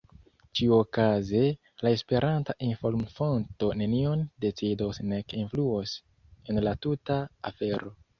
Ĉiuokaze, 0.59 1.41
la 1.87 1.91
Esperanta 1.97 2.55
inform-fonto 2.67 3.69
nenion 3.81 4.23
decidos 4.47 5.01
nek 5.11 5.37
influos 5.43 5.93
en 6.55 6.61
la 6.69 6.75
tuta 6.87 7.19
afero. 7.51 7.93